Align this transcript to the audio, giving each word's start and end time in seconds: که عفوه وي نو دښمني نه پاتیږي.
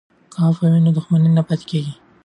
که 0.31 0.37
عفوه 0.45 0.67
وي 0.71 0.79
نو 0.85 0.91
دښمني 0.97 1.29
نه 1.37 1.43
پاتیږي. 1.47 1.93